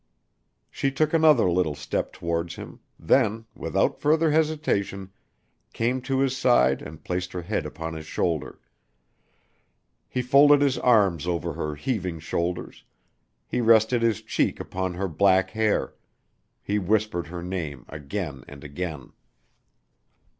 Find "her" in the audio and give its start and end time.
7.33-7.43, 11.53-11.75, 14.95-15.07, 17.27-17.43